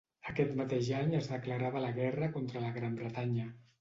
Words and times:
Aquest 0.29 0.53
mateix 0.61 0.87
any 1.01 1.13
es 1.19 1.29
declarava 1.33 1.85
la 1.85 1.93
guerra 1.99 2.31
contra 2.39 2.65
la 2.67 2.73
Gran 2.79 2.97
Bretanya. 3.03 3.47